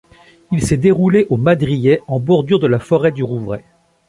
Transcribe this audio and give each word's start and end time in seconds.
Il 0.51 0.65
s'est 0.65 0.77
déroulé 0.77 1.27
au 1.29 1.37
Madrillet, 1.37 2.01
en 2.07 2.19
bordure 2.19 2.57
de 2.59 2.65
la 2.65 2.79
forêt 2.79 3.11
du 3.11 3.21
Rouvray. 3.21 3.63